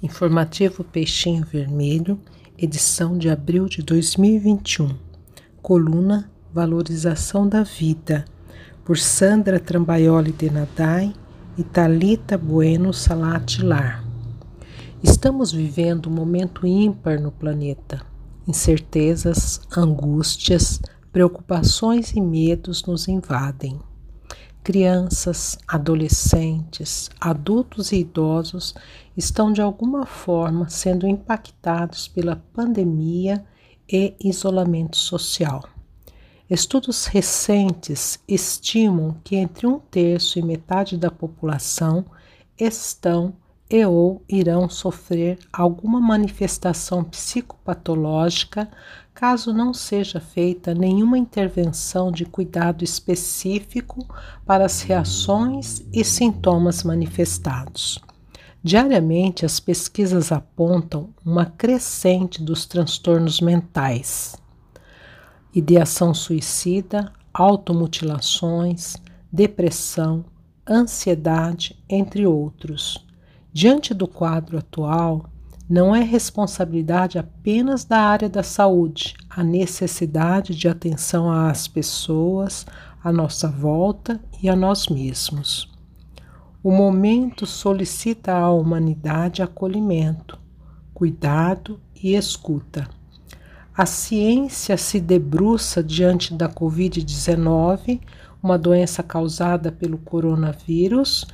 Informativo 0.00 0.84
Peixinho 0.84 1.44
Vermelho, 1.44 2.20
edição 2.56 3.18
de 3.18 3.28
abril 3.28 3.66
de 3.66 3.82
2021. 3.82 4.96
Coluna 5.60 6.30
Valorização 6.54 7.48
da 7.48 7.64
Vida, 7.64 8.24
por 8.84 8.96
Sandra 8.96 9.58
Trambaioli 9.58 10.30
de 10.30 10.50
Nadai 10.50 11.12
e 11.56 11.64
Talita 11.64 12.38
Bueno 12.38 12.92
Salatilar. 12.92 14.04
Estamos 15.02 15.50
vivendo 15.50 16.08
um 16.08 16.14
momento 16.14 16.64
ímpar 16.64 17.20
no 17.20 17.32
planeta. 17.32 18.00
Incertezas, 18.46 19.60
angústias, 19.76 20.80
preocupações 21.10 22.12
e 22.12 22.20
medos 22.20 22.84
nos 22.84 23.08
invadem. 23.08 23.80
Crianças, 24.68 25.58
adolescentes, 25.66 27.08
adultos 27.18 27.90
e 27.90 28.00
idosos 28.00 28.74
estão 29.16 29.50
de 29.50 29.62
alguma 29.62 30.04
forma 30.04 30.68
sendo 30.68 31.08
impactados 31.08 32.06
pela 32.06 32.36
pandemia 32.52 33.42
e 33.90 34.14
isolamento 34.22 34.98
social. 34.98 35.64
Estudos 36.50 37.06
recentes 37.06 38.20
estimam 38.28 39.16
que 39.24 39.36
entre 39.36 39.66
um 39.66 39.78
terço 39.78 40.38
e 40.38 40.42
metade 40.42 40.98
da 40.98 41.10
população 41.10 42.04
estão 42.58 43.32
e 43.70 43.84
ou 43.84 44.22
irão 44.28 44.68
sofrer 44.68 45.38
alguma 45.52 46.00
manifestação 46.00 47.04
psicopatológica 47.04 48.68
caso 49.14 49.52
não 49.52 49.74
seja 49.74 50.20
feita 50.20 50.72
nenhuma 50.72 51.18
intervenção 51.18 52.12
de 52.12 52.24
cuidado 52.24 52.84
específico 52.84 54.06
para 54.46 54.64
as 54.64 54.82
reações 54.82 55.82
e 55.92 56.04
sintomas 56.04 56.84
manifestados. 56.84 57.98
Diariamente, 58.62 59.44
as 59.44 59.58
pesquisas 59.58 60.30
apontam 60.30 61.10
uma 61.24 61.46
crescente 61.46 62.42
dos 62.42 62.64
transtornos 62.64 63.40
mentais, 63.40 64.36
ideação 65.54 66.14
suicida, 66.14 67.12
automutilações, 67.32 68.96
depressão, 69.32 70.24
ansiedade, 70.68 71.76
entre 71.88 72.26
outros. 72.26 73.07
Diante 73.52 73.94
do 73.94 74.06
quadro 74.06 74.58
atual, 74.58 75.24
não 75.68 75.94
é 75.94 76.02
responsabilidade 76.02 77.18
apenas 77.18 77.84
da 77.84 77.98
área 77.98 78.28
da 78.28 78.42
saúde 78.42 79.14
a 79.28 79.42
necessidade 79.42 80.54
de 80.54 80.66
atenção 80.66 81.30
às 81.30 81.68
pessoas, 81.68 82.66
à 83.02 83.12
nossa 83.12 83.48
volta 83.48 84.20
e 84.42 84.48
a 84.48 84.56
nós 84.56 84.88
mesmos. 84.88 85.70
O 86.62 86.70
momento 86.72 87.46
solicita 87.46 88.32
à 88.32 88.50
humanidade 88.50 89.42
acolhimento, 89.42 90.38
cuidado 90.92 91.80
e 91.94 92.14
escuta. 92.14 92.88
A 93.76 93.86
ciência 93.86 94.76
se 94.76 94.98
debruça 94.98 95.82
diante 95.82 96.34
da 96.34 96.48
Covid-19, 96.48 98.00
uma 98.42 98.58
doença 98.58 99.02
causada 99.02 99.70
pelo 99.70 99.98
coronavírus, 99.98 101.26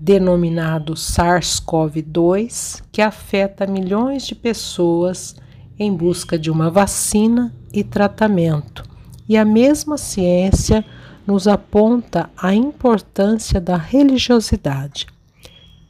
denominado 0.00 0.94
SARS-CoV-2, 0.94 2.82
que 2.92 3.02
afeta 3.02 3.66
milhões 3.66 4.26
de 4.26 4.34
pessoas 4.34 5.36
em 5.78 5.94
busca 5.94 6.38
de 6.38 6.50
uma 6.50 6.70
vacina 6.70 7.54
e 7.72 7.82
tratamento. 7.82 8.82
E 9.28 9.36
a 9.36 9.44
mesma 9.44 9.98
ciência 9.98 10.84
nos 11.26 11.46
aponta 11.46 12.30
a 12.36 12.54
importância 12.54 13.60
da 13.60 13.76
religiosidade. 13.76 15.06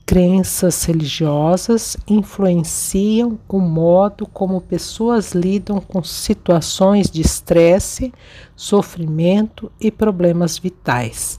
Crenças 0.04 0.84
religiosas 0.84 1.96
influenciam 2.08 3.38
o 3.46 3.60
modo 3.60 4.26
como 4.26 4.60
pessoas 4.60 5.32
lidam 5.32 5.80
com 5.80 6.02
situações 6.02 7.10
de 7.10 7.20
estresse, 7.20 8.12
sofrimento 8.56 9.70
e 9.78 9.90
problemas 9.90 10.58
vitais. 10.58 11.38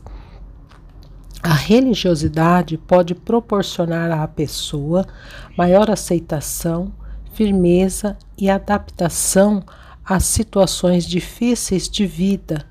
A 1.42 1.54
religiosidade 1.54 2.78
pode 2.78 3.16
proporcionar 3.16 4.12
à 4.12 4.28
pessoa 4.28 5.06
maior 5.58 5.90
aceitação, 5.90 6.92
firmeza 7.34 8.18
e 8.38 8.50
adaptação 8.50 9.64
às 10.04 10.26
situações 10.26 11.06
difíceis 11.06 11.88
de 11.88 12.06
vida, 12.06 12.66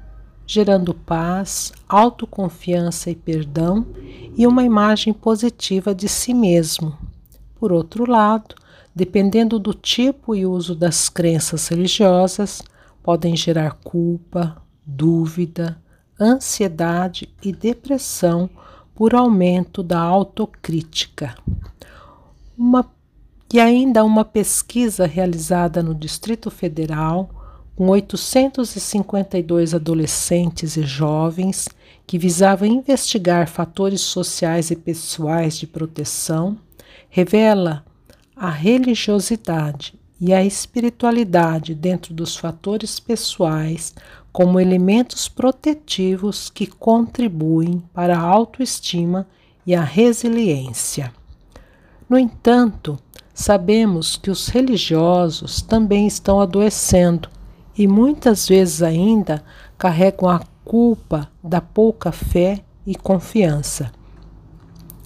gerando 0.46 0.92
paz, 0.92 1.72
autoconfiança 1.88 3.10
e 3.10 3.14
perdão 3.14 3.86
e 4.36 4.46
uma 4.46 4.62
imagem 4.62 5.14
positiva 5.14 5.94
de 5.94 6.06
si 6.06 6.34
mesmo. 6.34 6.96
Por 7.58 7.72
outro 7.72 8.08
lado, 8.08 8.54
dependendo 8.94 9.58
do 9.58 9.72
tipo 9.72 10.34
e 10.34 10.44
uso 10.44 10.74
das 10.74 11.08
crenças 11.08 11.68
religiosas, 11.68 12.62
podem 13.02 13.34
gerar 13.34 13.78
culpa, 13.82 14.60
dúvida, 14.84 15.80
ansiedade 16.20 17.28
e 17.42 17.52
depressão 17.52 18.48
por 18.94 19.14
aumento 19.14 19.82
da 19.82 20.00
autocrítica. 20.00 21.34
Uma, 22.56 22.90
e 23.52 23.60
ainda 23.60 24.04
uma 24.04 24.24
pesquisa 24.24 25.06
realizada 25.06 25.82
no 25.82 25.94
Distrito 25.94 26.50
Federal 26.50 27.30
com 27.76 27.88
852 27.90 29.72
adolescentes 29.72 30.76
e 30.76 30.82
jovens 30.82 31.68
que 32.08 32.18
visava 32.18 32.66
investigar 32.66 33.48
fatores 33.48 34.00
sociais 34.00 34.72
e 34.72 34.76
pessoais 34.76 35.56
de 35.56 35.66
proteção, 35.66 36.58
revela 37.08 37.84
a 38.34 38.50
religiosidade 38.50 39.94
e 40.20 40.32
a 40.32 40.44
espiritualidade 40.44 41.74
dentro 41.74 42.12
dos 42.12 42.36
fatores 42.36 42.98
pessoais 42.98 43.94
como 44.32 44.60
elementos 44.60 45.28
protetivos 45.28 46.50
que 46.50 46.66
contribuem 46.66 47.82
para 47.92 48.16
a 48.16 48.22
autoestima 48.22 49.26
e 49.66 49.74
a 49.74 49.82
resiliência. 49.82 51.12
No 52.08 52.18
entanto, 52.18 52.98
sabemos 53.34 54.16
que 54.16 54.30
os 54.30 54.48
religiosos 54.48 55.60
também 55.60 56.06
estão 56.06 56.40
adoecendo 56.40 57.28
e 57.76 57.86
muitas 57.86 58.48
vezes 58.48 58.82
ainda 58.82 59.44
carregam 59.76 60.28
a 60.28 60.40
culpa 60.64 61.30
da 61.42 61.60
pouca 61.60 62.10
fé 62.10 62.64
e 62.86 62.94
confiança. 62.94 63.92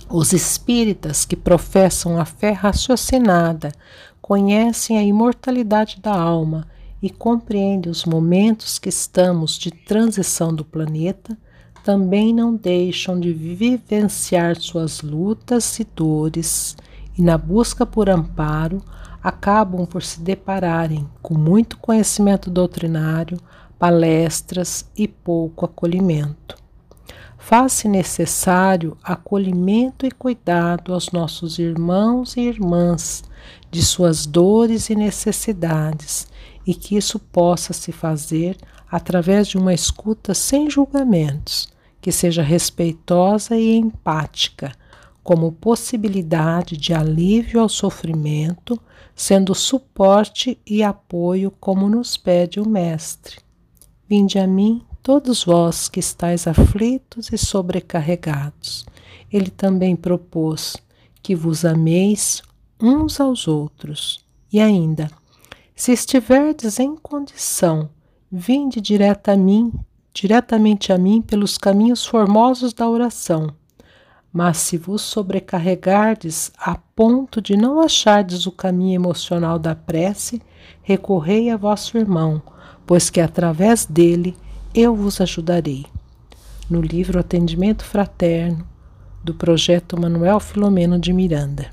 Os 0.09 0.33
espíritas 0.33 1.25
que 1.25 1.37
professam 1.37 2.19
a 2.21 2.25
fé 2.25 2.53
raciocinada 2.53 3.73
conhecem 4.21 4.99
a 4.99 5.03
imortalidade 5.03 6.01
da 6.01 6.15
alma 6.15 6.67
e 7.03 7.11
compreende 7.11 7.89
os 7.89 8.05
momentos 8.05 8.79
que 8.79 8.89
estamos 8.89 9.59
de 9.59 9.73
transição 9.73 10.55
do 10.55 10.65
planeta, 10.65 11.37
também 11.83 12.33
não 12.33 12.55
deixam 12.55 13.19
de 13.19 13.33
vivenciar 13.33 14.57
suas 14.57 15.01
lutas 15.03 15.81
e 15.81 15.85
dores 15.85 16.77
e, 17.19 17.23
na 17.23 17.37
busca 17.37 17.85
por 17.85 18.09
amparo, 18.09 18.81
acabam 19.21 19.85
por 19.85 20.03
se 20.03 20.21
depararem 20.21 21.09
com 21.21 21.35
muito 21.35 21.77
conhecimento 21.79 22.49
doutrinário, 22.49 23.39
palestras 23.79 24.89
e 24.97 25.09
pouco 25.09 25.65
acolhimento. 25.65 26.57
Faz-se 27.37 27.89
necessário 27.89 28.97
acolhimento 29.03 30.07
e 30.07 30.13
cuidado 30.13 30.95
aos 30.95 31.11
nossos 31.11 31.59
irmãos 31.59 32.37
e 32.37 32.41
irmãs 32.43 33.25
de 33.69 33.85
suas 33.85 34.25
dores 34.25 34.89
e 34.89 34.95
necessidades 34.95 36.29
e 36.67 36.75
que 36.75 36.97
isso 36.97 37.19
possa 37.19 37.73
se 37.73 37.93
fazer 37.93 38.57
através 38.91 39.49
de 39.49 39.57
uma 39.57 39.73
escuta 39.73 40.35
sem 40.35 40.69
julgamentos, 40.69 41.69
que 42.01 42.13
seja 42.13 42.43
respeitosa 42.43 43.57
e 43.57 43.75
empática, 43.75 44.73
como 45.23 45.53
possibilidade 45.53 46.77
de 46.77 46.93
alívio 46.93 47.61
ao 47.61 47.69
sofrimento, 47.69 48.79
sendo 49.15 49.55
suporte 49.55 50.59
e 50.67 50.83
apoio 50.83 51.51
como 51.61 51.89
nos 51.89 52.17
pede 52.17 52.59
o 52.61 52.69
Mestre. 52.69 53.39
Vinde 54.09 54.39
a 54.39 54.47
mim, 54.47 54.83
todos 55.03 55.45
vós 55.45 55.89
que 55.89 56.01
estáis 56.01 56.47
aflitos 56.47 57.33
e 57.33 57.39
sobrecarregados. 57.39 58.85
Ele 59.33 59.49
também 59.49 59.97
propôs 59.97 60.77
que 61.23 61.35
vos 61.35 61.65
ameis 61.65 62.43
uns 62.81 63.21
aos 63.21 63.47
outros. 63.47 64.25
E 64.53 64.61
ainda, 64.61 65.09
se 65.75 65.93
estiverdes 65.93 66.79
em 66.79 66.95
condição, 66.97 67.89
vinde 68.31 68.81
direto 68.81 69.31
a 69.31 69.37
mim, 69.37 69.73
diretamente 70.13 70.93
a 70.93 70.99
mim 70.99 71.21
pelos 71.21 71.57
caminhos 71.57 72.07
formosos 72.07 72.73
da 72.73 72.89
oração. 72.89 73.55
Mas 74.33 74.59
se 74.59 74.79
vos 74.79 75.03
sobrecarregardes 75.03 76.53
a 76.59 76.77
ponto 76.97 77.41
de 77.41 77.57
não 77.57 77.81
achardes 77.81 78.47
o 78.47 78.53
caminho 78.53 78.95
emocional 78.95 79.59
da 79.59 79.75
prece, 79.75 80.41
recorrei 80.83 81.51
a 81.51 81.57
vosso 81.57 81.99
irmão, 81.99 82.41
pois 82.87 83.11
que 83.11 83.21
através 83.21 83.85
dele 83.85 84.37
eu 84.75 84.95
vos 84.95 85.21
ajudarei. 85.21 85.85
No 86.71 86.81
livro 86.81 87.19
Atendimento 87.19 87.85
Fraterno, 87.85 88.67
do 89.23 89.35
projeto 89.35 90.01
Manuel 90.01 90.41
Filomeno 90.41 90.99
de 90.99 91.13
Miranda. 91.13 91.71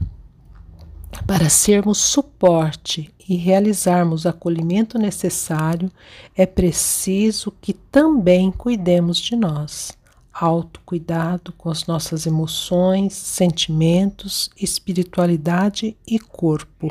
Para 1.25 1.49
sermos 1.49 1.97
suporte 1.97 3.13
e 3.27 3.35
realizarmos 3.35 4.25
o 4.25 4.29
acolhimento 4.29 4.97
necessário, 4.97 5.91
é 6.35 6.45
preciso 6.45 7.51
que 7.61 7.73
também 7.73 8.51
cuidemos 8.51 9.17
de 9.17 9.35
nós. 9.35 9.97
Autocuidado 10.31 11.51
com 11.53 11.69
as 11.69 11.85
nossas 11.85 12.25
emoções, 12.25 13.13
sentimentos, 13.13 14.49
espiritualidade 14.55 15.97
e 16.07 16.19
corpo. 16.19 16.89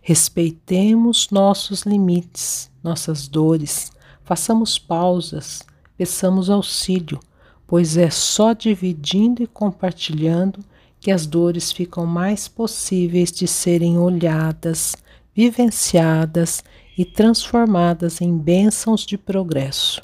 Respeitemos 0.00 1.28
nossos 1.30 1.82
limites, 1.82 2.70
nossas 2.82 3.28
dores, 3.28 3.92
façamos 4.24 4.78
pausas, 4.78 5.62
peçamos 5.96 6.48
auxílio, 6.48 7.20
pois 7.66 7.96
é 7.96 8.10
só 8.10 8.52
dividindo 8.52 9.42
e 9.42 9.46
compartilhando 9.46 10.64
que 11.06 11.12
as 11.12 11.24
dores 11.24 11.70
ficam 11.70 12.04
mais 12.04 12.48
possíveis 12.48 13.30
de 13.30 13.46
serem 13.46 13.96
olhadas, 13.96 14.96
vivenciadas 15.32 16.64
e 16.98 17.04
transformadas 17.04 18.20
em 18.20 18.36
bênçãos 18.36 19.06
de 19.06 19.16
progresso. 19.16 20.00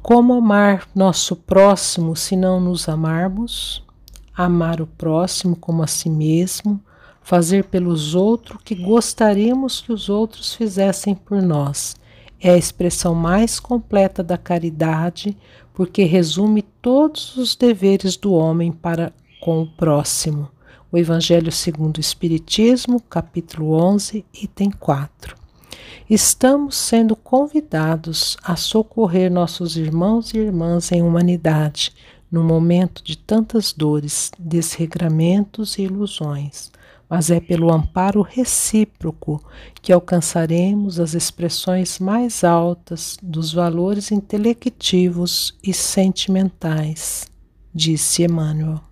Como 0.00 0.34
amar 0.34 0.88
nosso 0.94 1.34
próximo 1.34 2.14
se 2.14 2.36
não 2.36 2.60
nos 2.60 2.88
amarmos? 2.88 3.84
Amar 4.32 4.80
o 4.80 4.86
próximo 4.86 5.56
como 5.56 5.82
a 5.82 5.88
si 5.88 6.08
mesmo, 6.08 6.80
fazer 7.20 7.64
pelos 7.64 8.14
outros 8.14 8.56
o 8.56 8.62
que 8.62 8.76
gostaríamos 8.76 9.80
que 9.80 9.92
os 9.92 10.08
outros 10.08 10.54
fizessem 10.54 11.12
por 11.12 11.42
nós. 11.42 11.96
É 12.40 12.50
a 12.50 12.56
expressão 12.56 13.16
mais 13.16 13.58
completa 13.58 14.22
da 14.22 14.38
caridade, 14.38 15.36
porque 15.74 16.04
resume 16.04 16.62
todos 16.62 17.36
os 17.36 17.56
deveres 17.56 18.16
do 18.16 18.32
homem 18.32 18.70
para 18.70 19.12
com 19.40 19.62
o 19.62 19.66
próximo. 19.66 20.48
O 20.92 20.98
Evangelho 20.98 21.50
segundo 21.50 21.96
o 21.96 22.00
Espiritismo, 22.00 23.00
capítulo 23.00 23.72
11, 23.72 24.24
item 24.34 24.70
4. 24.70 25.36
Estamos 26.08 26.76
sendo 26.76 27.14
convidados 27.14 28.36
a 28.42 28.56
socorrer 28.56 29.30
nossos 29.30 29.76
irmãos 29.76 30.34
e 30.34 30.38
irmãs 30.38 30.90
em 30.90 31.02
humanidade, 31.02 31.92
no 32.30 32.42
momento 32.42 33.02
de 33.04 33.16
tantas 33.16 33.72
dores, 33.72 34.30
desregramentos 34.38 35.78
e 35.78 35.82
ilusões. 35.82 36.70
Mas 37.08 37.30
é 37.30 37.40
pelo 37.40 37.72
amparo 37.72 38.22
recíproco 38.22 39.40
que 39.80 39.92
alcançaremos 39.92 41.00
as 41.00 41.14
expressões 41.14 41.98
mais 41.98 42.44
altas 42.44 43.16
dos 43.22 43.52
valores 43.52 44.10
intelectivos 44.12 45.56
e 45.62 45.72
sentimentais, 45.72 47.30
disse 47.74 48.24
Emmanuel. 48.24 48.89